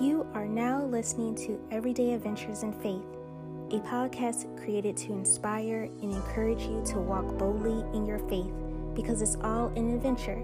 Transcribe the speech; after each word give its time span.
You 0.00 0.26
are 0.32 0.46
now 0.46 0.82
listening 0.82 1.34
to 1.46 1.60
Everyday 1.70 2.14
Adventures 2.14 2.62
in 2.62 2.72
Faith, 2.72 3.04
a 3.70 3.86
podcast 3.86 4.46
created 4.56 4.96
to 4.96 5.12
inspire 5.12 5.90
and 6.00 6.10
encourage 6.10 6.62
you 6.62 6.82
to 6.86 6.98
walk 6.98 7.36
boldly 7.36 7.84
in 7.94 8.06
your 8.06 8.18
faith 8.30 8.50
because 8.94 9.20
it's 9.20 9.36
all 9.42 9.66
an 9.76 9.94
adventure. 9.94 10.42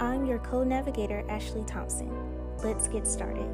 I'm 0.00 0.26
your 0.26 0.40
co 0.40 0.64
navigator, 0.64 1.24
Ashley 1.28 1.62
Thompson. 1.62 2.10
Let's 2.58 2.88
get 2.88 3.06
started. 3.06 3.46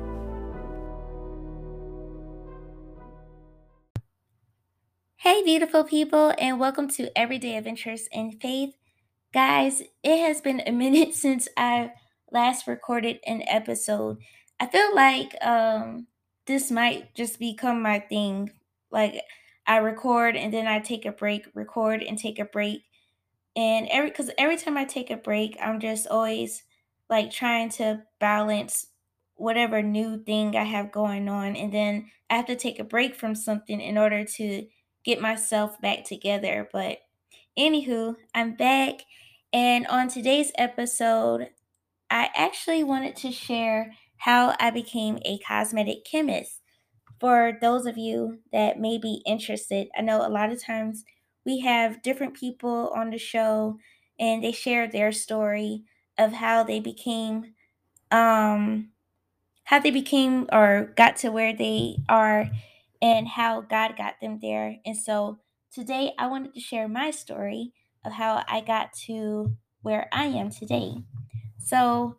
Hey, 5.17 5.43
beautiful 5.45 5.85
people, 5.85 6.33
and 6.39 6.59
welcome 6.59 6.89
to 6.89 7.11
Everyday 7.15 7.59
Adventures 7.59 8.09
in 8.13 8.33
Faith. 8.41 8.73
Guys, 9.35 9.83
it 10.03 10.21
has 10.21 10.41
been 10.41 10.63
a 10.67 10.73
minute 10.73 11.13
since 11.15 11.49
I 11.55 11.91
last 12.31 12.67
recorded 12.67 13.19
an 13.27 13.43
episode. 13.47 14.17
I 14.63 14.67
feel 14.67 14.95
like 14.95 15.35
um 15.45 16.07
this 16.46 16.71
might 16.71 17.17
just 17.17 17.41
become 17.41 17.82
my 17.82 17.99
thing. 17.99 18.53
Like 18.93 19.21
I 19.67 19.79
record 19.79 20.36
and 20.36 20.55
then 20.55 20.69
I 20.69 20.79
take 20.79 21.05
a 21.05 21.11
break, 21.11 21.46
record 21.53 22.00
and 22.00 22.17
take 22.17 22.39
a 22.39 22.45
break. 22.45 22.85
And 23.57 23.89
every 23.91 24.13
cuz 24.13 24.31
every 24.39 24.57
time 24.57 24.77
I 24.77 24.85
take 24.85 25.11
a 25.11 25.17
break, 25.17 25.57
I'm 25.61 25.81
just 25.81 26.07
always 26.07 26.63
like 27.11 27.33
trying 27.33 27.71
to 27.71 28.05
balance 28.21 28.86
whatever 29.35 29.83
new 29.83 30.22
thing 30.22 30.55
I 30.55 30.63
have 30.63 30.93
going 30.93 31.29
on 31.29 31.57
and 31.57 31.75
then 31.75 32.12
I 32.31 32.36
have 32.36 32.47
to 32.47 32.55
take 32.55 32.78
a 32.78 32.84
break 32.84 33.17
from 33.17 33.34
something 33.34 33.81
in 33.81 33.98
order 33.98 34.25
to 34.25 34.69
get 35.05 35.20
myself 35.20 35.81
back 35.81 36.05
together. 36.05 36.69
But 36.72 36.98
anywho, 37.58 38.14
I'm 38.33 38.55
back 38.55 39.00
and 39.53 39.89
on 39.89 40.06
today's 40.06 40.53
episode, 40.56 41.50
I 42.08 42.31
actually 42.36 42.84
wanted 42.84 43.17
to 43.17 43.33
share 43.33 43.94
how 44.25 44.55
I 44.61 44.70
became 44.70 45.19
a 45.25 45.39
cosmetic 45.39 46.05
chemist. 46.05 46.61
For 47.20 47.58
those 47.60 47.86
of 47.86 47.98
you 47.98 48.41
that 48.52 48.80
may 48.80 48.98
be 48.98 49.22
interested, 49.27 49.88
I 49.97 50.02
know 50.02 50.27
a 50.27 50.28
lot 50.30 50.52
of 50.52 50.62
times 50.62 51.05
we 51.47 51.60
have 51.60 52.02
different 52.02 52.34
people 52.34 52.92
on 52.94 53.10
the 53.10 53.19
show 53.19 53.78
and 54.19 54.42
they 54.44 54.52
share 54.52 54.88
their 54.88 55.12
story 55.12 55.84
of 56.19 56.34
how 56.34 56.64
they 56.64 56.80
became 56.80 57.55
um 58.12 58.91
how 59.64 59.78
they 59.78 59.91
became 59.91 60.47
or 60.52 60.92
got 60.97 61.16
to 61.16 61.30
where 61.30 61.54
they 61.56 61.97
are 62.08 62.50
and 63.00 63.28
how 63.28 63.60
God 63.60 63.97
got 63.97 64.14
them 64.20 64.38
there. 64.41 64.77
And 64.84 64.97
so 64.97 65.38
today 65.72 66.12
I 66.19 66.27
wanted 66.27 66.54
to 66.54 66.60
share 66.60 66.88
my 66.88 67.10
story 67.10 67.72
of 68.04 68.12
how 68.12 68.44
I 68.48 68.60
got 68.60 68.92
to 69.06 69.56
where 69.82 70.08
I 70.12 70.27
am 70.27 70.50
today. 70.50 70.94
So, 71.58 72.16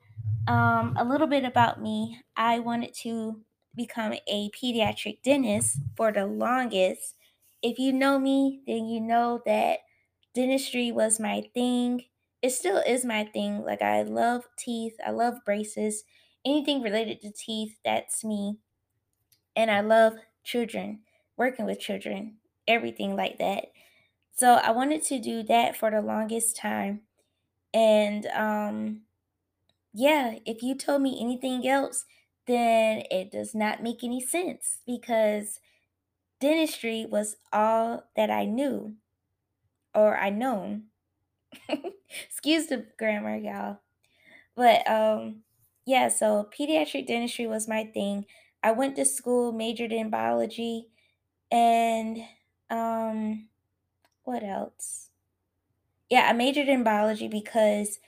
um, 0.47 0.95
a 0.97 1.03
little 1.05 1.27
bit 1.27 1.45
about 1.45 1.81
me 1.81 2.21
I 2.35 2.59
wanted 2.59 2.93
to 3.03 3.43
become 3.75 4.13
a 4.27 4.49
pediatric 4.51 5.21
dentist 5.23 5.79
for 5.95 6.11
the 6.11 6.25
longest. 6.27 7.15
If 7.61 7.79
you 7.79 7.93
know 7.93 8.19
me, 8.19 8.61
then 8.67 8.87
you 8.87 8.99
know 9.01 9.41
that 9.45 9.79
dentistry 10.33 10.91
was 10.91 11.19
my 11.19 11.49
thing. 11.53 12.05
It 12.41 12.51
still 12.51 12.77
is 12.77 13.05
my 13.05 13.23
thing. 13.25 13.63
Like, 13.63 13.81
I 13.81 14.03
love 14.03 14.47
teeth, 14.57 14.95
I 15.05 15.11
love 15.11 15.45
braces, 15.45 16.03
anything 16.45 16.81
related 16.81 17.21
to 17.21 17.31
teeth, 17.31 17.79
that's 17.85 18.23
me. 18.23 18.59
And 19.55 19.69
I 19.71 19.81
love 19.81 20.17
children, 20.43 21.03
working 21.37 21.65
with 21.65 21.79
children, 21.79 22.39
everything 22.67 23.15
like 23.15 23.37
that. 23.39 23.67
So, 24.31 24.55
I 24.55 24.71
wanted 24.71 25.03
to 25.05 25.19
do 25.19 25.43
that 25.43 25.77
for 25.77 25.91
the 25.91 26.01
longest 26.01 26.55
time. 26.57 27.03
And, 27.73 28.27
um, 28.27 29.03
yeah, 29.93 30.35
if 30.45 30.63
you 30.63 30.75
told 30.75 31.01
me 31.01 31.17
anything 31.21 31.67
else, 31.67 32.05
then 32.47 33.03
it 33.11 33.31
does 33.31 33.53
not 33.55 33.83
make 33.83 34.03
any 34.03 34.19
sense 34.21 34.79
because 34.85 35.59
dentistry 36.41 37.05
was 37.09 37.37
all 37.53 38.05
that 38.15 38.31
I 38.31 38.45
knew 38.45 38.95
or 39.95 40.17
I 40.17 40.29
known. 40.29 40.85
Excuse 42.25 42.67
the 42.67 42.85
grammar, 42.97 43.37
y'all. 43.37 43.79
But 44.55 44.89
um 44.89 45.43
yeah, 45.85 46.09
so 46.09 46.49
pediatric 46.57 47.07
dentistry 47.07 47.47
was 47.47 47.67
my 47.67 47.85
thing. 47.85 48.25
I 48.63 48.71
went 48.71 48.95
to 48.97 49.05
school, 49.05 49.51
majored 49.53 49.93
in 49.93 50.09
biology, 50.09 50.87
and 51.51 52.19
um 52.69 53.47
what 54.23 54.43
else? 54.43 55.09
Yeah, 56.09 56.27
I 56.29 56.33
majored 56.33 56.67
in 56.69 56.83
biology 56.83 57.27
because 57.27 57.99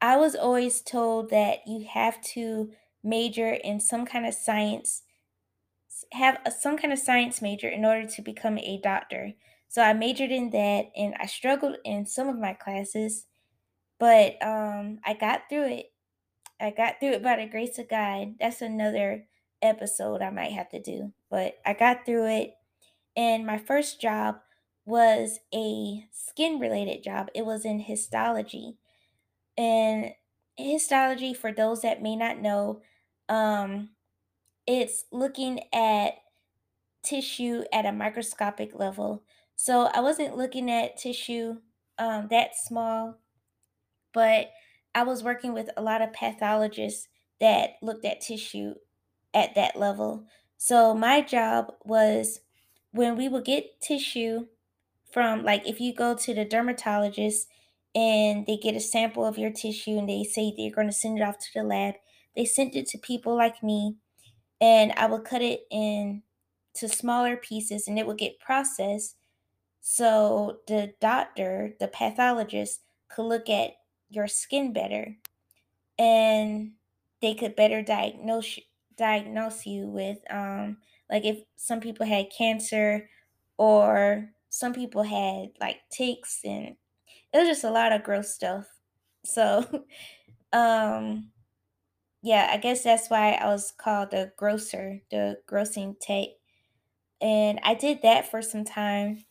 I 0.00 0.16
was 0.16 0.34
always 0.34 0.80
told 0.80 1.30
that 1.30 1.60
you 1.66 1.86
have 1.90 2.20
to 2.34 2.70
major 3.02 3.52
in 3.52 3.80
some 3.80 4.06
kind 4.06 4.26
of 4.26 4.34
science, 4.34 5.02
have 6.12 6.38
a, 6.46 6.50
some 6.50 6.76
kind 6.78 6.92
of 6.92 6.98
science 6.98 7.42
major 7.42 7.68
in 7.68 7.84
order 7.84 8.06
to 8.06 8.22
become 8.22 8.58
a 8.58 8.80
doctor. 8.82 9.32
So 9.68 9.82
I 9.82 9.92
majored 9.92 10.30
in 10.30 10.50
that 10.50 10.86
and 10.96 11.14
I 11.20 11.26
struggled 11.26 11.76
in 11.84 12.06
some 12.06 12.28
of 12.28 12.38
my 12.38 12.54
classes, 12.54 13.26
but 13.98 14.42
um, 14.42 14.98
I 15.04 15.14
got 15.14 15.42
through 15.48 15.68
it. 15.68 15.86
I 16.60 16.70
got 16.70 17.00
through 17.00 17.12
it 17.12 17.22
by 17.22 17.36
the 17.36 17.46
grace 17.46 17.78
of 17.78 17.88
God. 17.88 18.34
That's 18.40 18.60
another 18.62 19.26
episode 19.62 20.22
I 20.22 20.30
might 20.30 20.52
have 20.52 20.68
to 20.70 20.80
do, 20.80 21.12
but 21.30 21.54
I 21.64 21.74
got 21.74 22.04
through 22.04 22.26
it. 22.26 22.54
And 23.16 23.46
my 23.46 23.58
first 23.58 24.00
job 24.00 24.36
was 24.86 25.38
a 25.54 26.06
skin 26.10 26.58
related 26.58 27.02
job, 27.02 27.28
it 27.34 27.44
was 27.44 27.64
in 27.64 27.80
histology. 27.80 28.76
And 29.60 30.12
histology, 30.56 31.34
for 31.34 31.52
those 31.52 31.82
that 31.82 32.00
may 32.00 32.16
not 32.16 32.40
know, 32.40 32.80
um, 33.28 33.90
it's 34.66 35.04
looking 35.12 35.60
at 35.70 36.14
tissue 37.02 37.64
at 37.70 37.84
a 37.84 37.92
microscopic 37.92 38.74
level. 38.74 39.22
So 39.56 39.90
I 39.92 40.00
wasn't 40.00 40.34
looking 40.34 40.70
at 40.70 40.96
tissue 40.96 41.56
um, 41.98 42.28
that 42.30 42.56
small, 42.56 43.18
but 44.14 44.50
I 44.94 45.02
was 45.02 45.22
working 45.22 45.52
with 45.52 45.68
a 45.76 45.82
lot 45.82 46.00
of 46.00 46.14
pathologists 46.14 47.08
that 47.38 47.72
looked 47.82 48.06
at 48.06 48.22
tissue 48.22 48.76
at 49.34 49.54
that 49.56 49.76
level. 49.76 50.24
So 50.56 50.94
my 50.94 51.20
job 51.20 51.74
was 51.84 52.40
when 52.92 53.14
we 53.14 53.28
would 53.28 53.44
get 53.44 53.78
tissue 53.82 54.46
from 55.12 55.44
like 55.44 55.68
if 55.68 55.80
you 55.80 55.92
go 55.94 56.14
to 56.14 56.32
the 56.32 56.46
dermatologist 56.46 57.46
and 57.94 58.46
they 58.46 58.56
get 58.56 58.76
a 58.76 58.80
sample 58.80 59.24
of 59.26 59.38
your 59.38 59.50
tissue 59.50 59.98
and 59.98 60.08
they 60.08 60.24
say 60.24 60.52
they're 60.56 60.74
going 60.74 60.86
to 60.86 60.92
send 60.92 61.18
it 61.18 61.22
off 61.22 61.38
to 61.38 61.48
the 61.54 61.62
lab. 61.62 61.94
They 62.36 62.44
sent 62.44 62.76
it 62.76 62.86
to 62.88 62.98
people 62.98 63.36
like 63.36 63.62
me 63.62 63.96
and 64.60 64.92
i 64.96 65.06
would 65.06 65.24
cut 65.24 65.42
it 65.42 65.62
in 65.70 66.22
to 66.74 66.88
smaller 66.88 67.36
pieces 67.36 67.88
and 67.88 67.98
it 67.98 68.06
would 68.06 68.18
get 68.18 68.38
processed 68.38 69.16
so 69.80 70.58
the 70.68 70.92
doctor 71.00 71.74
the 71.80 71.88
pathologist 71.88 72.80
could 73.08 73.24
look 73.24 73.48
at 73.48 73.72
your 74.08 74.28
skin 74.28 74.72
better 74.72 75.16
and 75.98 76.72
they 77.22 77.34
could 77.34 77.56
better 77.56 77.82
diagnose 77.82 78.58
diagnose 78.96 79.66
you 79.66 79.86
with 79.86 80.18
um 80.30 80.76
like 81.10 81.24
if 81.24 81.38
some 81.56 81.80
people 81.80 82.06
had 82.06 82.30
cancer 82.36 83.08
or 83.56 84.30
some 84.50 84.74
people 84.74 85.02
had 85.02 85.48
like 85.60 85.78
ticks 85.90 86.40
and 86.44 86.76
it 87.32 87.38
was 87.38 87.48
just 87.48 87.64
a 87.64 87.70
lot 87.70 87.92
of 87.92 88.02
gross 88.02 88.34
stuff. 88.34 88.66
So 89.24 89.64
um 90.52 91.30
yeah, 92.22 92.50
I 92.52 92.58
guess 92.58 92.82
that's 92.84 93.08
why 93.08 93.32
I 93.32 93.46
was 93.46 93.72
called 93.76 94.10
the 94.10 94.32
grocer, 94.36 95.00
the 95.10 95.38
grossing 95.48 95.96
tech. 96.00 96.28
And 97.20 97.60
I 97.62 97.74
did 97.74 98.02
that 98.02 98.30
for 98.30 98.42
some 98.42 98.64
time. 98.64 99.24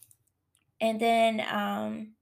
And 0.82 1.00
then 1.00 1.42
um 1.42 2.14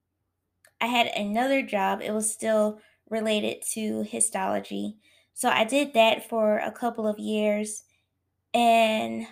I 0.81 0.87
had 0.87 1.07
another 1.07 1.61
job. 1.61 2.01
It 2.01 2.11
was 2.11 2.31
still 2.31 2.79
related 3.09 3.63
to 3.73 4.03
histology. 4.03 4.97
So 5.33 5.49
I 5.49 5.63
did 5.63 5.93
that 5.93 6.27
for 6.29 6.57
a 6.59 6.71
couple 6.71 7.07
of 7.07 7.19
years. 7.19 7.83
And 8.53 9.27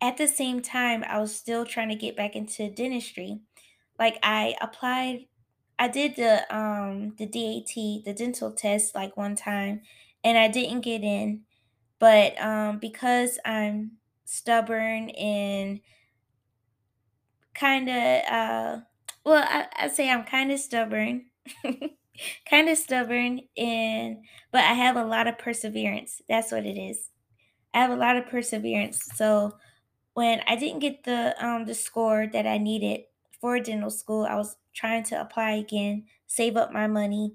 at 0.00 0.16
the 0.16 0.28
same 0.28 0.62
time, 0.62 1.04
I 1.04 1.20
was 1.20 1.34
still 1.34 1.64
trying 1.64 1.90
to 1.90 1.94
get 1.94 2.16
back 2.16 2.36
into 2.36 2.70
dentistry. 2.70 3.40
Like 3.98 4.18
I 4.22 4.56
applied, 4.60 5.26
I 5.80 5.88
did 5.88 6.16
the 6.16 6.54
um 6.56 7.16
the 7.18 7.26
DAT, 7.26 8.02
the 8.04 8.14
dental 8.14 8.52
test 8.52 8.94
like 8.96 9.16
one 9.18 9.36
time, 9.36 9.82
and 10.24 10.38
I 10.38 10.48
didn't 10.48 10.82
get 10.82 11.02
in. 11.04 11.44
But 12.00 12.40
um 12.40 12.78
because 12.80 13.38
I'm 13.44 13.92
stubborn 14.26 15.10
and 15.12 15.80
kind 17.54 17.88
of 17.88 18.22
uh 18.32 18.76
well, 19.24 19.44
I, 19.46 19.66
I 19.84 19.88
say 19.88 20.08
I'm 20.10 20.24
kind 20.24 20.50
of 20.50 20.58
stubborn. 20.58 21.26
kind 22.48 22.68
of 22.68 22.78
stubborn 22.78 23.40
and 23.56 24.18
but 24.52 24.62
I 24.64 24.72
have 24.74 24.96
a 24.96 25.04
lot 25.04 25.26
of 25.26 25.38
perseverance. 25.38 26.22
That's 26.28 26.52
what 26.52 26.64
it 26.66 26.78
is. 26.78 27.10
I 27.74 27.80
have 27.80 27.90
a 27.90 27.96
lot 27.96 28.16
of 28.16 28.26
perseverance. 28.28 29.04
So 29.16 29.52
when 30.14 30.42
I 30.48 30.56
didn't 30.56 30.80
get 30.80 31.04
the 31.04 31.34
um 31.44 31.66
the 31.66 31.74
score 31.74 32.28
that 32.32 32.46
I 32.46 32.58
needed 32.58 33.02
for 33.40 33.58
dental 33.60 33.90
school, 33.90 34.26
I 34.26 34.36
was 34.36 34.56
trying 34.74 35.04
to 35.04 35.20
apply 35.20 35.52
again, 35.52 36.04
save 36.26 36.56
up 36.56 36.72
my 36.72 36.86
money, 36.86 37.34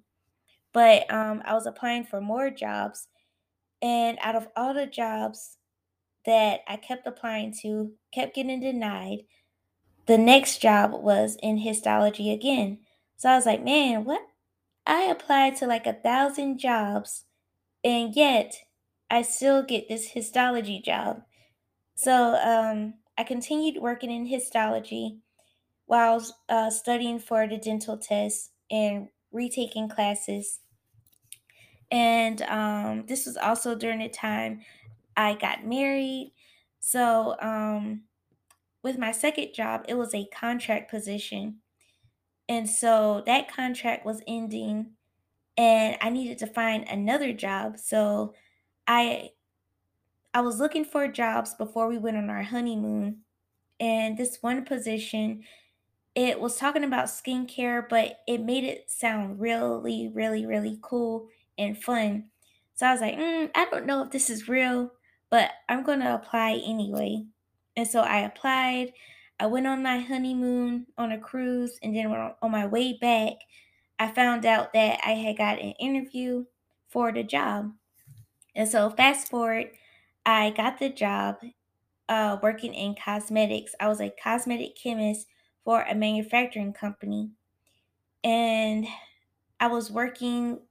but 0.74 1.12
um 1.14 1.42
I 1.46 1.54
was 1.54 1.66
applying 1.68 2.06
for 2.06 2.22
more 2.22 2.50
jobs 2.50 3.08
And 3.82 4.18
out 4.22 4.36
of 4.36 4.48
all 4.58 4.74
the 4.74 4.88
jobs 4.88 5.58
that 6.26 6.62
I 6.68 6.78
kept 6.78 7.08
applying 7.08 7.54
to, 7.62 7.94
kept 8.14 8.36
getting 8.36 8.60
denied, 8.62 9.24
the 10.08 10.18
next 10.18 10.60
job 10.62 10.92
was 10.94 11.38
in 11.42 11.60
histology 11.60 12.32
again. 12.32 12.80
So 13.18 13.30
I 13.30 13.36
was 13.36 13.46
like, 13.46 13.64
man, 13.64 14.06
what? 14.06 14.22
I 14.88 15.04
applied 15.04 15.56
to 15.58 15.68
like 15.68 15.88
a 15.88 15.94
thousand 15.94 16.60
jobs, 16.60 17.26
and 17.84 18.16
yet 18.16 18.56
I 19.10 19.24
still 19.24 19.64
get 19.64 19.90
this 19.90 20.10
histology 20.12 20.82
job. 20.82 21.24
So 21.96 22.36
um, 22.36 22.96
I 23.18 23.24
continued 23.24 23.82
working 23.82 24.12
in 24.12 24.28
histology 24.28 25.20
while 25.86 26.24
uh, 26.50 26.70
studying 26.70 27.20
for 27.20 27.48
the 27.48 27.58
dental 27.58 27.98
test 27.98 28.52
and 28.72 29.10
retaking 29.32 29.90
classes. 29.90 30.60
And 31.92 32.42
um, 32.44 33.06
this 33.08 33.26
was 33.26 33.38
also 33.38 33.76
during 33.76 34.00
the 34.00 34.10
time 34.10 34.62
I 35.16 35.36
got 35.36 35.66
married. 35.66 36.34
So 36.80 37.36
um, 37.40 38.02
with 38.84 38.98
my 38.98 39.12
second 39.12 39.54
job, 39.54 39.86
it 39.88 39.96
was 39.96 40.14
a 40.14 40.28
contract 40.34 40.90
position. 40.90 41.58
And 42.50 42.70
so 42.70 43.24
that 43.26 43.54
contract 43.54 44.06
was 44.06 44.22
ending 44.28 44.92
and 45.58 45.98
I 46.02 46.10
needed 46.10 46.38
to 46.40 46.48
find 46.48 46.88
another 46.88 47.34
job. 47.34 47.78
So 47.80 48.34
I 48.88 49.30
I 50.34 50.42
was 50.42 50.60
looking 50.60 50.84
for 50.84 51.08
jobs 51.08 51.54
before 51.54 51.88
we 51.88 51.98
went 51.98 52.18
on 52.18 52.30
our 52.30 52.44
honeymoon. 52.44 53.22
And 53.80 54.18
this 54.18 54.40
one 54.42 54.66
position 54.66 55.44
it 56.16 56.40
was 56.40 56.56
talking 56.56 56.84
about 56.86 57.06
skincare, 57.06 57.88
but 57.88 58.20
it 58.26 58.42
made 58.42 58.64
it 58.64 58.90
sound 58.90 59.40
really, 59.40 60.10
really, 60.14 60.46
really 60.46 60.80
cool 60.82 61.28
and 61.58 61.78
fun. 61.78 62.26
So 62.74 62.88
I 62.88 62.92
was 62.94 63.02
like, 63.02 63.18
mm, 63.18 63.52
I 63.54 63.66
don't 63.66 63.86
know 63.86 64.04
if 64.04 64.12
this 64.12 64.30
is 64.30 64.48
real, 64.48 64.92
but 65.30 65.52
I'm 65.68 65.84
going 65.84 66.00
to 66.00 66.16
apply 66.16 66.62
anyway. 66.66 67.26
And 67.76 67.88
so 67.88 68.00
I 68.00 68.20
applied. 68.20 68.94
I 69.40 69.48
went 69.48 69.68
on 69.68 69.84
my 69.84 70.00
honeymoon 70.00 70.88
on 70.98 71.12
a 71.12 71.20
cruise, 71.20 71.78
and 71.84 71.94
then 71.94 72.08
on 72.08 72.52
my 72.52 72.66
way 72.66 72.98
back, 73.00 73.34
I 74.00 74.10
found 74.10 74.46
out 74.46 74.72
that 74.74 75.00
I 75.06 75.12
had 75.12 75.38
got 75.38 75.60
an 75.60 75.72
interview 75.72 76.46
for 76.88 77.12
the 77.12 77.24
job. 77.24 77.74
And 78.56 78.70
so, 78.70 78.90
fast 78.90 79.30
forward, 79.30 79.72
I 80.26 80.52
got 80.52 80.80
the 80.80 80.90
job 80.90 81.38
uh, 82.08 82.38
working 82.42 82.74
in 82.74 82.96
cosmetics. 82.96 83.76
I 83.80 83.90
was 83.90 84.00
a 84.00 84.14
cosmetic 84.24 84.78
chemist 84.78 85.28
for 85.66 85.84
a 85.84 85.96
manufacturing 85.96 86.74
company. 86.74 87.32
And 88.24 88.88
I 89.60 89.68
was 89.68 89.92
working 89.92 90.62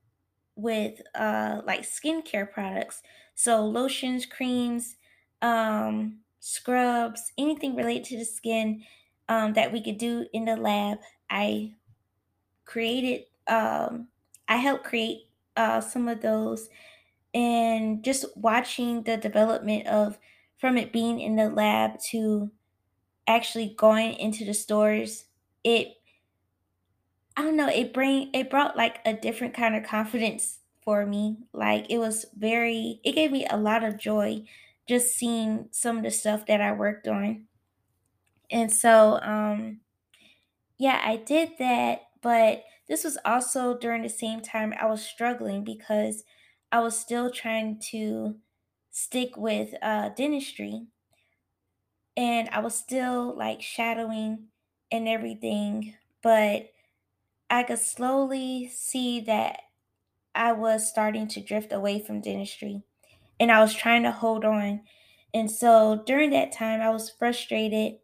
with 0.56 1.02
uh, 1.14 1.62
like 1.67 1.82
skincare 1.82 2.50
products. 2.52 3.02
So, 3.35 3.67
lotions, 3.67 4.26
creams, 4.26 4.96
um, 5.43 6.20
scrubs, 6.41 7.32
anything 7.38 7.76
related 7.76 8.05
to 8.06 8.19
the 8.19 8.25
skin 8.25 8.85
um, 9.29 9.55
that 9.55 9.73
we 9.73 9.82
could 9.82 9.99
do 9.99 10.29
in 10.32 10.46
the 10.46 10.56
lab. 10.56 11.00
I 11.31 11.76
created, 12.64 13.26
um, 13.46 14.08
I 14.49 14.56
helped 14.56 14.85
create 14.85 15.31
uh, 15.56 15.81
some 15.81 16.08
of 16.08 16.20
those 16.20 16.69
and 17.35 18.05
just 18.05 18.37
watching 18.37 19.05
the 19.05 19.17
development 19.17 19.87
of 19.87 20.19
from 20.58 20.79
it 20.79 20.93
being 20.93 21.20
in 21.20 21.37
the 21.37 21.50
lab 21.50 22.00
to 22.00 22.52
actually 23.26 23.75
going 23.79 24.15
into 24.15 24.44
the 24.44 24.55
stores 24.55 25.26
it 25.65 25.97
i 27.37 27.43
don't 27.43 27.56
know 27.56 27.69
it 27.69 27.93
bring 27.93 28.31
it 28.35 28.50
brought 28.50 28.76
like 28.76 29.00
a 29.05 29.12
different 29.15 29.55
kind 29.55 29.75
of 29.76 29.85
confidence 29.85 30.61
for 30.82 31.06
me. 31.06 31.38
Like 31.55 31.87
it 31.88 31.97
was 31.97 32.26
very 32.37 33.00
it 33.05 33.12
gave 33.12 33.32
me 33.32 33.47
a 33.49 33.56
lot 33.56 33.82
of 33.85 33.97
joy 33.99 34.44
just 34.87 35.15
seeing 35.17 35.69
some 35.71 35.97
of 35.97 36.03
the 36.03 36.11
stuff 36.11 36.44
that 36.47 36.61
i 36.61 36.73
worked 36.73 37.09
on. 37.09 37.47
And 38.50 38.71
so 38.73 39.19
um 39.23 39.81
yeah 40.79 41.00
i 41.05 41.17
did 41.17 41.50
that 41.59 42.03
but 42.23 42.65
this 42.88 43.05
was 43.05 43.19
also 43.25 43.79
during 43.79 44.03
the 44.03 44.09
same 44.09 44.41
time 44.41 44.75
i 44.81 44.87
was 44.87 45.05
struggling 45.05 45.65
because 45.65 46.25
i 46.73 46.81
was 46.81 46.99
still 46.99 47.31
trying 47.31 47.79
to 47.79 48.37
stick 48.91 49.37
with 49.37 49.75
uh 49.82 50.09
dentistry 50.11 50.87
and 52.17 52.49
I 52.51 52.61
was 52.61 52.75
still 52.75 53.37
like 53.37 53.63
shadowing 53.63 54.47
and 54.91 55.09
everything, 55.09 55.95
but 56.23 56.71
I 57.51 57.63
could 57.65 57.79
slowly 57.79 58.69
see 58.69 59.21
that 59.23 59.61
I 60.35 60.53
was 60.53 60.89
starting 60.89 61.29
to 61.29 61.41
drift 61.41 61.73
away 61.73 62.01
from 62.01 62.21
dentistry 62.21 62.83
and 63.41 63.53
I 63.53 63.61
was 63.61 63.75
trying 63.75 64.05
to 64.05 64.13
hold 64.13 64.45
on. 64.45 64.83
And 65.33 65.51
so 65.51 66.03
during 66.07 66.31
that 66.31 66.53
time, 66.53 66.81
I 66.81 66.91
was 66.91 67.11
frustrated 67.11 67.97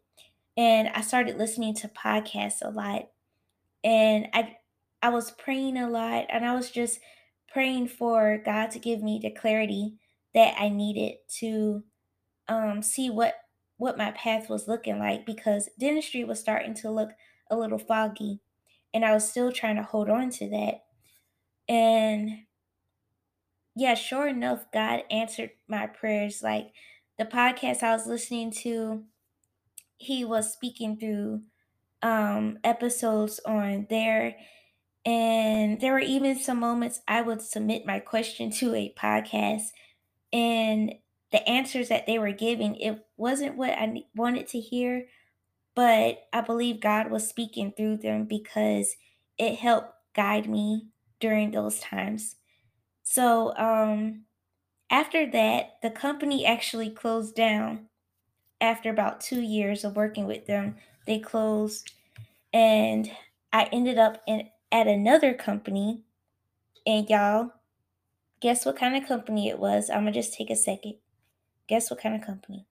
and 0.57 0.89
I 0.89 1.01
started 1.01 1.37
listening 1.37 1.75
to 1.75 1.87
podcasts 1.89 2.61
a 2.61 2.69
lot. 2.69 3.09
And 3.83 4.27
I 4.33 4.57
I 5.01 5.09
was 5.09 5.31
praying 5.31 5.77
a 5.77 5.89
lot 5.89 6.27
and 6.29 6.45
I 6.45 6.55
was 6.55 6.71
just 6.71 6.99
praying 7.51 7.87
for 7.87 8.41
God 8.45 8.71
to 8.71 8.79
give 8.79 9.01
me 9.01 9.19
the 9.21 9.31
clarity 9.31 9.95
that 10.33 10.55
I 10.59 10.69
needed 10.69 11.17
to 11.39 11.83
um, 12.47 12.83
see 12.83 13.09
what 13.09 13.35
what 13.81 13.97
my 13.97 14.11
path 14.11 14.47
was 14.47 14.67
looking 14.67 14.99
like 14.99 15.25
because 15.25 15.67
dentistry 15.79 16.23
was 16.23 16.39
starting 16.39 16.75
to 16.75 16.91
look 16.91 17.09
a 17.49 17.57
little 17.57 17.79
foggy 17.79 18.39
and 18.93 19.03
I 19.03 19.11
was 19.11 19.27
still 19.27 19.51
trying 19.51 19.77
to 19.77 19.81
hold 19.81 20.07
on 20.07 20.29
to 20.29 20.47
that. 20.51 20.83
And 21.67 22.29
yeah, 23.75 23.95
sure 23.95 24.27
enough, 24.27 24.65
God 24.71 25.01
answered 25.09 25.49
my 25.67 25.87
prayers. 25.87 26.43
Like 26.43 26.67
the 27.17 27.25
podcast 27.25 27.81
I 27.81 27.93
was 27.93 28.05
listening 28.05 28.51
to, 28.61 29.03
he 29.97 30.23
was 30.25 30.53
speaking 30.53 30.97
through 30.99 31.41
um 32.03 32.59
episodes 32.63 33.39
on 33.47 33.87
there 33.89 34.35
and 35.05 35.81
there 35.81 35.93
were 35.93 35.99
even 35.99 36.37
some 36.37 36.59
moments 36.59 36.99
I 37.07 37.21
would 37.21 37.41
submit 37.41 37.87
my 37.87 37.99
question 37.99 38.51
to 38.51 38.75
a 38.75 38.93
podcast 38.95 39.69
and 40.31 40.93
the 41.31 41.47
answers 41.47 41.89
that 41.89 42.05
they 42.05 42.19
were 42.19 42.31
giving 42.31 42.75
it 42.75 43.05
wasn't 43.17 43.55
what 43.55 43.71
i 43.71 44.03
wanted 44.15 44.47
to 44.47 44.59
hear 44.59 45.05
but 45.75 46.27
i 46.33 46.41
believe 46.41 46.81
god 46.81 47.09
was 47.09 47.27
speaking 47.27 47.73
through 47.75 47.97
them 47.97 48.25
because 48.25 48.95
it 49.37 49.55
helped 49.55 49.93
guide 50.13 50.49
me 50.49 50.87
during 51.19 51.51
those 51.51 51.79
times. 51.79 52.35
So 53.03 53.55
um 53.57 54.23
after 54.89 55.29
that 55.31 55.77
the 55.81 55.89
company 55.89 56.45
actually 56.45 56.89
closed 56.89 57.35
down 57.35 57.87
after 58.59 58.89
about 58.89 59.21
two 59.21 59.41
years 59.41 59.83
of 59.83 59.95
working 59.95 60.27
with 60.27 60.45
them. 60.45 60.75
They 61.07 61.19
closed 61.19 61.91
and 62.53 63.09
i 63.53 63.63
ended 63.71 63.97
up 63.97 64.21
in 64.27 64.49
at 64.71 64.87
another 64.87 65.33
company. 65.33 66.01
And 66.85 67.09
y'all 67.09 67.51
guess 68.41 68.65
what 68.65 68.77
kind 68.77 68.95
of 68.95 69.07
company 69.07 69.49
it 69.49 69.59
was? 69.59 69.89
I'm 69.89 70.01
gonna 70.01 70.11
just 70.11 70.33
take 70.33 70.49
a 70.49 70.55
second 70.55 70.95
Guess 71.71 71.89
what 71.89 72.01
kind 72.01 72.13
of 72.13 72.27
company? 72.27 72.67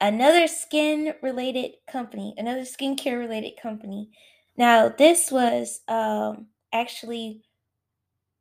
Another 0.00 0.46
skin 0.46 1.12
related 1.22 1.72
company, 1.86 2.32
another 2.38 2.62
skincare 2.62 3.18
related 3.18 3.60
company. 3.62 4.08
Now, 4.56 4.88
this 4.88 5.30
was 5.30 5.82
um, 5.86 6.46
actually 6.72 7.42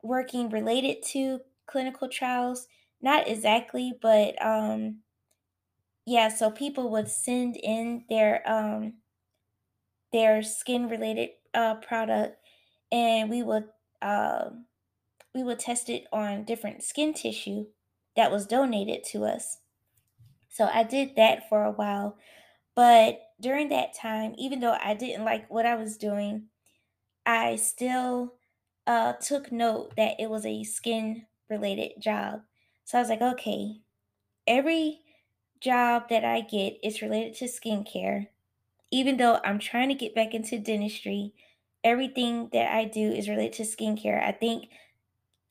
working 0.02 0.50
related 0.50 1.04
to 1.08 1.42
clinical 1.66 2.08
trials. 2.08 2.68
Not 3.02 3.28
exactly, 3.28 3.92
but 4.02 4.42
um, 4.42 5.00
yeah, 6.06 6.30
so 6.30 6.50
people 6.50 6.90
would 6.92 7.10
send 7.10 7.58
in 7.58 8.06
their 8.08 8.42
um, 8.50 8.94
their 10.14 10.42
skin 10.42 10.88
related 10.88 11.32
uh, 11.54 11.76
product 11.76 12.38
and 12.90 13.30
we 13.30 13.44
would 13.44 13.66
uh, 14.02 14.46
we 15.36 15.44
would 15.44 15.60
test 15.60 15.90
it 15.90 16.06
on 16.14 16.46
different 16.46 16.84
skin 16.84 17.14
tissue 17.14 17.66
that 18.16 18.32
was 18.32 18.46
donated 18.46 19.04
to 19.06 19.26
us. 19.26 19.60
So 20.50 20.70
I 20.72 20.84
did 20.84 21.16
that 21.16 21.50
for 21.50 21.64
a 21.64 21.72
while. 21.72 22.18
But 22.76 23.22
during 23.40 23.70
that 23.70 23.94
time, 23.96 24.36
even 24.38 24.60
though 24.60 24.78
I 24.82 24.94
didn't 24.94 25.26
like 25.26 25.50
what 25.50 25.66
I 25.66 25.76
was 25.76 25.98
doing, 25.98 26.48
I 27.26 27.56
still 27.56 28.36
uh, 28.86 29.14
took 29.14 29.52
note 29.52 29.96
that 29.98 30.20
it 30.20 30.30
was 30.30 30.46
a 30.46 30.64
skin 30.64 31.26
related 31.50 32.02
job. 32.02 32.42
So 32.86 32.98
I 32.98 33.02
was 33.02 33.10
like, 33.10 33.22
okay, 33.22 33.82
every 34.48 35.02
job 35.62 36.10
that 36.10 36.26
I 36.26 36.42
get 36.42 36.78
is 36.84 37.02
related 37.02 37.36
to 37.36 37.46
skincare. 37.46 38.28
Even 38.92 39.18
though 39.18 39.40
I'm 39.44 39.60
trying 39.60 39.90
to 39.90 39.96
get 39.96 40.14
back 40.14 40.34
into 40.34 40.60
dentistry, 40.60 41.34
everything 41.84 42.50
that 42.54 42.72
I 42.74 42.86
do 42.86 43.12
is 43.12 43.30
related 43.30 43.54
to 43.54 43.64
skincare. 43.64 44.24
I 44.24 44.32
think 44.32 44.70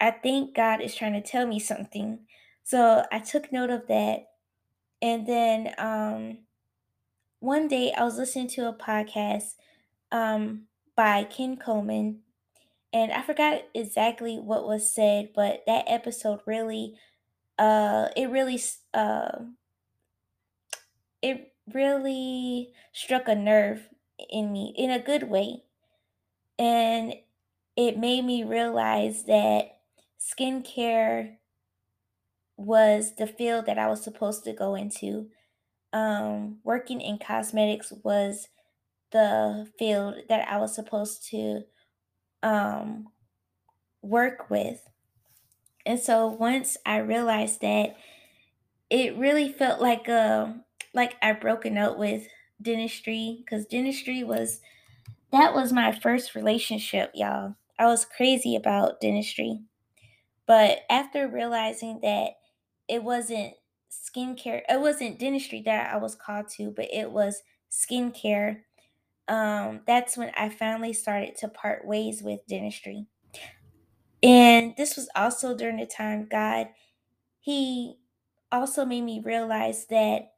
I 0.00 0.10
think 0.10 0.54
God 0.54 0.80
is 0.80 0.96
trying 0.96 1.12
to 1.12 1.22
tell 1.22 1.46
me 1.46 1.60
something. 1.60 2.26
So 2.64 3.04
I 3.12 3.18
took 3.20 3.52
note 3.52 3.70
of 3.70 3.86
that. 3.88 4.26
And 5.00 5.26
then 5.26 5.74
um, 5.78 6.38
one 7.40 7.68
day 7.68 7.92
I 7.92 8.04
was 8.04 8.16
listening 8.16 8.48
to 8.50 8.68
a 8.68 8.72
podcast 8.72 9.54
um, 10.12 10.64
by 10.96 11.24
Ken 11.24 11.56
Coleman, 11.56 12.20
and 12.92 13.12
I 13.12 13.22
forgot 13.22 13.62
exactly 13.74 14.38
what 14.38 14.66
was 14.66 14.94
said, 14.94 15.30
but 15.34 15.62
that 15.66 15.84
episode 15.88 16.40
really, 16.46 16.94
uh, 17.58 18.08
it 18.16 18.30
really, 18.30 18.60
uh, 18.94 19.38
it 21.20 21.52
really 21.72 22.72
struck 22.92 23.28
a 23.28 23.34
nerve 23.34 23.88
in 24.30 24.52
me 24.52 24.74
in 24.76 24.90
a 24.90 24.98
good 24.98 25.24
way. 25.24 25.62
And 26.58 27.14
it 27.76 27.98
made 27.98 28.24
me 28.24 28.44
realize 28.44 29.24
that 29.24 29.78
skincare 30.20 31.36
was 32.64 33.14
the 33.16 33.26
field 33.26 33.66
that 33.66 33.78
I 33.78 33.88
was 33.88 34.02
supposed 34.02 34.44
to 34.44 34.52
go 34.52 34.74
into. 34.74 35.28
Um, 35.92 36.58
working 36.64 37.00
in 37.00 37.18
cosmetics 37.18 37.92
was 38.02 38.48
the 39.12 39.68
field 39.78 40.14
that 40.28 40.48
I 40.48 40.58
was 40.58 40.74
supposed 40.74 41.28
to 41.30 41.62
um, 42.42 43.08
work 44.02 44.50
with. 44.50 44.80
And 45.84 45.98
so 45.98 46.28
once 46.28 46.76
I 46.86 46.98
realized 46.98 47.60
that, 47.60 47.96
it 48.90 49.16
really 49.16 49.52
felt 49.52 49.80
like 49.80 50.08
uh, 50.08 50.52
like 50.94 51.16
I 51.22 51.32
broken 51.32 51.78
up 51.78 51.98
with 51.98 52.26
dentistry 52.60 53.38
because 53.44 53.66
dentistry 53.66 54.22
was 54.22 54.60
that 55.32 55.54
was 55.54 55.72
my 55.72 55.92
first 55.92 56.34
relationship, 56.34 57.10
y'all. 57.14 57.56
I 57.78 57.86
was 57.86 58.04
crazy 58.04 58.54
about 58.54 59.00
dentistry. 59.00 59.60
But 60.46 60.80
after 60.90 61.28
realizing 61.28 62.00
that 62.02 62.32
it 62.92 63.04
wasn't 63.04 63.54
skincare, 63.90 64.62
it 64.68 64.80
wasn't 64.80 65.18
dentistry 65.20 65.62
that 65.62 65.94
I 65.94 65.98
was 65.98 66.16
called 66.16 66.48
to, 66.50 66.70
but 66.72 66.88
it 66.92 67.12
was 67.12 67.42
skincare, 67.70 68.62
um, 69.28 69.82
that's 69.86 70.16
when 70.16 70.32
I 70.36 70.50
finally 70.50 70.92
started 70.94 71.36
to 71.38 71.48
part 71.48 71.86
ways 71.86 72.22
with 72.22 72.46
dentistry. 72.48 73.08
And 74.22 74.74
this 74.76 74.96
was 74.96 75.08
also 75.16 75.56
during 75.56 75.76
the 75.78 75.86
time 75.86 76.26
God, 76.30 76.68
He 77.40 77.98
also 78.52 78.84
made 78.86 79.02
me 79.02 79.20
realize 79.20 79.86
that 79.88 80.34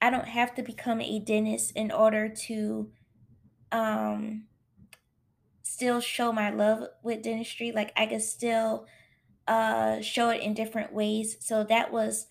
I 0.00 0.10
don't 0.10 0.28
have 0.28 0.54
to 0.56 0.62
become 0.62 1.00
a 1.00 1.20
dentist 1.20 1.72
in 1.76 1.92
order 1.92 2.28
to 2.28 2.92
um 3.72 4.48
still 5.62 6.00
show 6.00 6.32
my 6.32 6.50
love 6.50 6.88
with 7.02 7.22
dentistry. 7.22 7.72
Like 7.72 7.92
I 7.96 8.06
could 8.06 8.22
still 8.22 8.86
uh 9.48 10.00
show 10.00 10.30
it 10.30 10.42
in 10.42 10.54
different 10.54 10.92
ways. 10.92 11.36
So 11.40 11.64
that 11.64 11.92
was 11.92 12.26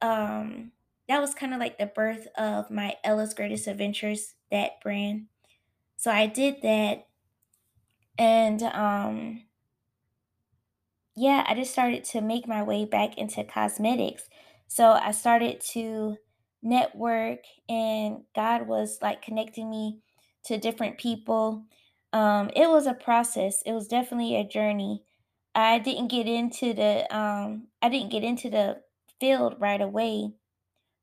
um 0.00 0.72
that 1.08 1.20
was 1.20 1.34
kind 1.34 1.52
of 1.52 1.60
like 1.60 1.78
the 1.78 1.86
birth 1.86 2.28
of 2.36 2.70
my 2.70 2.96
Ella's 3.04 3.34
Greatest 3.34 3.66
Adventures, 3.66 4.34
that 4.50 4.80
brand. 4.82 5.26
So 5.96 6.10
I 6.10 6.26
did 6.26 6.62
that 6.62 7.06
and 8.18 8.62
um 8.62 9.42
yeah, 11.14 11.44
I 11.46 11.54
just 11.54 11.72
started 11.72 12.04
to 12.04 12.20
make 12.20 12.48
my 12.48 12.62
way 12.62 12.84
back 12.84 13.18
into 13.18 13.44
cosmetics. 13.44 14.28
So 14.66 14.92
I 14.92 15.10
started 15.12 15.60
to 15.72 16.16
network, 16.62 17.40
and 17.68 18.22
God 18.34 18.66
was 18.66 18.98
like 19.02 19.20
connecting 19.20 19.68
me 19.68 20.00
to 20.46 20.56
different 20.56 20.98
people. 20.98 21.64
Um, 22.12 22.50
it 22.56 22.68
was 22.68 22.86
a 22.86 22.94
process. 22.94 23.62
It 23.66 23.72
was 23.72 23.88
definitely 23.88 24.36
a 24.36 24.44
journey. 24.44 25.02
I 25.54 25.78
didn't 25.78 26.08
get 26.08 26.26
into 26.26 26.72
the 26.72 27.14
um, 27.14 27.68
I 27.82 27.88
didn't 27.88 28.10
get 28.10 28.24
into 28.24 28.50
the 28.50 28.82
field 29.20 29.56
right 29.58 29.80
away, 29.80 30.32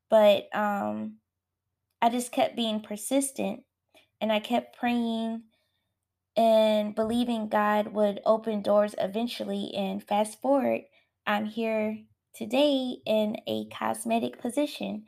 but 0.10 0.50
um, 0.56 1.18
I 2.01 2.10
just 2.10 2.32
kept 2.32 2.56
being 2.56 2.82
persistent, 2.82 3.63
and 4.20 4.32
I 4.32 4.39
kept 4.39 4.77
praying 4.77 5.44
and 6.36 6.96
believing 6.96 7.50
God 7.50 7.89
would 7.89 8.22
open 8.25 8.62
doors 8.62 8.96
eventually. 8.98 9.74
And 9.75 10.03
fast 10.03 10.41
forward, 10.41 10.82
I'm 11.27 11.46
here 11.46 11.98
today 12.34 12.98
in 13.06 13.38
a 13.46 13.68
cosmetic 13.70 14.41
position. 14.41 15.03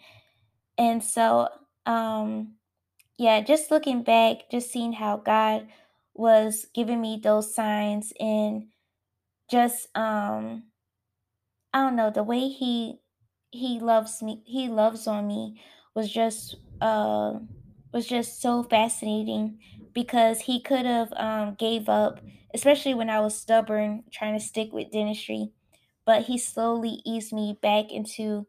And 0.77 1.03
so, 1.03 1.47
um, 1.85 2.55
yeah, 3.17 3.41
just 3.41 3.71
looking 3.71 4.03
back, 4.03 4.49
just 4.51 4.71
seeing 4.71 4.93
how 4.93 5.17
God 5.17 5.67
was 6.13 6.65
giving 6.73 6.99
me 6.99 7.19
those 7.23 7.55
signs 7.55 8.11
and 8.19 8.65
just 9.51 9.87
um 9.97 10.65
I 11.73 11.81
don't 11.83 11.95
know, 11.95 12.09
the 12.11 12.23
way 12.23 12.47
he 12.49 12.99
he 13.51 13.79
loves 13.79 14.21
me, 14.21 14.41
he 14.45 14.69
loves 14.69 15.07
on 15.07 15.27
me 15.27 15.61
was 15.93 16.11
just 16.11 16.55
uh 16.79 17.39
was 17.93 18.07
just 18.07 18.41
so 18.41 18.63
fascinating 18.63 19.59
because 19.93 20.41
he 20.41 20.61
could 20.61 20.85
have 20.85 21.11
um 21.13 21.55
gave 21.55 21.89
up, 21.89 22.21
especially 22.53 22.93
when 22.93 23.09
I 23.09 23.19
was 23.19 23.37
stubborn 23.39 24.03
trying 24.11 24.37
to 24.37 24.45
stick 24.45 24.71
with 24.73 24.91
dentistry, 24.91 25.51
but 26.05 26.23
he 26.23 26.37
slowly 26.37 27.01
eased 27.05 27.33
me 27.33 27.57
back 27.61 27.91
into 27.91 28.47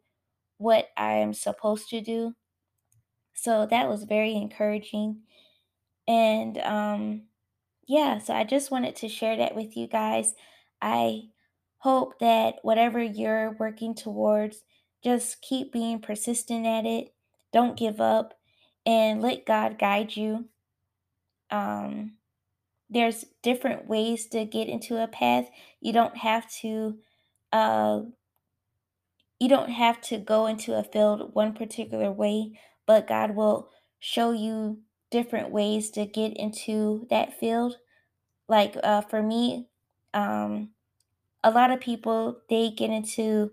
what 0.59 0.91
I 0.97 1.15
am 1.15 1.35
supposed 1.35 1.91
to 1.91 2.01
do. 2.01 2.35
So 3.35 3.67
that 3.67 3.89
was 3.89 4.05
very 4.05 4.35
encouraging. 4.35 5.23
And 6.09 6.59
um 6.59 7.25
yeah, 7.89 8.19
so 8.19 8.35
I 8.35 8.45
just 8.45 8.71
wanted 8.71 8.97
to 8.97 9.09
share 9.09 9.37
that 9.39 9.57
with 9.57 9.77
you 9.77 9.89
guys. 9.89 10.35
I 10.83 11.29
hope 11.79 12.19
that 12.19 12.57
whatever 12.63 13.01
you're 13.03 13.57
working 13.59 13.95
towards, 13.95 14.63
just 15.03 15.41
keep 15.41 15.73
being 15.73 16.01
persistent 16.01 16.67
at 16.67 16.85
it. 16.85 17.15
Don't 17.53 17.79
give 17.79 18.01
up 18.01 18.35
and 18.85 19.23
let 19.23 19.47
God 19.47 19.79
guide 19.79 20.17
you. 20.17 20.49
Um, 21.51 22.15
there's 22.91 23.25
different 23.43 23.87
ways 23.87 24.27
to 24.29 24.45
get 24.45 24.69
into 24.69 25.03
a 25.03 25.09
path. 25.09 25.49
You 25.81 25.93
don't 25.93 26.17
have 26.19 26.51
to 26.61 26.99
uh, 27.53 28.01
you 29.39 29.49
don't 29.49 29.71
have 29.71 30.01
to 30.03 30.19
go 30.19 30.47
into 30.47 30.75
a 30.79 30.85
field 30.85 31.35
one 31.35 31.53
particular 31.53 32.13
way, 32.13 32.59
but 32.87 33.09
God 33.09 33.35
will 33.35 33.71
show 33.99 34.33
you 34.33 34.79
different 35.11 35.51
ways 35.51 35.91
to 35.91 36.07
get 36.07 36.37
into 36.37 37.07
that 37.11 37.39
field 37.39 37.77
like 38.49 38.77
uh, 38.83 39.01
for 39.03 39.23
me 39.23 39.69
um, 40.15 40.71
a 41.45 41.51
lot 41.51 41.71
of 41.71 41.81
people 41.81 42.39
they 42.49 42.71
get 42.71 42.91
into 42.91 43.51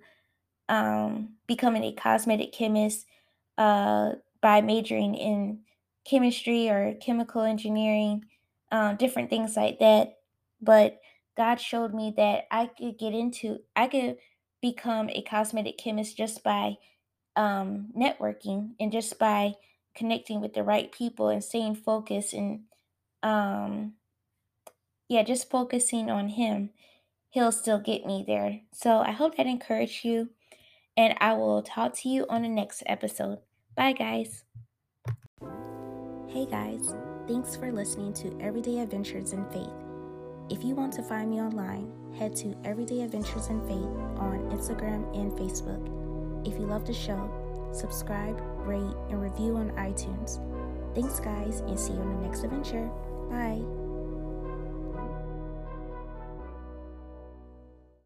um, 0.67 1.33
becoming 1.47 1.83
a 1.83 1.93
cosmetic 1.93 2.53
chemist 2.53 3.05
uh, 3.57 4.13
by 4.41 4.61
majoring 4.61 5.15
in 5.15 5.59
chemistry 6.05 6.69
or 6.69 6.95
chemical 7.01 7.41
engineering 7.41 8.25
um, 8.71 8.95
different 8.95 9.29
things 9.29 9.55
like 9.55 9.79
that. 9.79 10.17
But 10.61 10.99
god 11.39 11.55
showed 11.55 11.93
me 11.93 12.13
that 12.17 12.43
i 12.51 12.65
could 12.65 12.99
get 12.99 13.13
into 13.13 13.59
i 13.73 13.87
could 13.87 14.17
become 14.61 15.09
a 15.09 15.21
cosmetic 15.21 15.77
chemist 15.77 16.17
just 16.17 16.43
by 16.43 16.75
um, 17.37 17.87
networking 17.97 18.71
and 18.77 18.91
just 18.91 19.17
by 19.17 19.53
connecting 19.95 20.41
with 20.41 20.53
the 20.53 20.63
right 20.63 20.91
people 20.91 21.29
and 21.29 21.41
staying 21.41 21.75
focused 21.75 22.33
and 22.33 22.63
um, 23.23 23.93
yeah, 25.09 25.23
just 25.23 25.49
focusing 25.49 26.09
on 26.09 26.29
him, 26.29 26.69
he'll 27.31 27.51
still 27.51 27.79
get 27.79 28.05
me 28.05 28.23
there. 28.25 28.61
So 28.71 28.99
I 28.99 29.11
hope 29.11 29.35
that 29.35 29.47
encouraged 29.47 30.05
you, 30.05 30.29
and 30.95 31.15
I 31.19 31.33
will 31.33 31.63
talk 31.63 31.95
to 31.97 32.09
you 32.09 32.25
on 32.29 32.43
the 32.43 32.47
next 32.47 32.83
episode. 32.85 33.39
Bye, 33.75 33.93
guys. 33.93 34.43
Hey, 36.27 36.45
guys. 36.45 36.93
Thanks 37.27 37.55
for 37.55 37.71
listening 37.71 38.13
to 38.13 38.37
Everyday 38.39 38.79
Adventures 38.79 39.33
in 39.33 39.45
Faith. 39.49 39.69
If 40.49 40.63
you 40.63 40.75
want 40.75 40.93
to 40.93 41.03
find 41.03 41.29
me 41.29 41.41
online, 41.41 41.91
head 42.17 42.35
to 42.37 42.55
Everyday 42.63 43.01
Adventures 43.01 43.47
in 43.47 43.61
Faith 43.67 44.19
on 44.19 44.49
Instagram 44.51 45.15
and 45.15 45.31
Facebook. 45.31 46.47
If 46.47 46.53
you 46.53 46.65
love 46.65 46.85
the 46.85 46.93
show, 46.93 47.31
subscribe, 47.71 48.39
rate, 48.57 48.95
and 49.09 49.21
review 49.21 49.57
on 49.57 49.71
iTunes. 49.71 50.39
Thanks, 50.95 51.19
guys, 51.19 51.61
and 51.61 51.79
see 51.79 51.93
you 51.93 51.99
on 51.99 52.21
the 52.21 52.27
next 52.27 52.43
adventure. 52.43 52.89
Bye. 53.29 53.78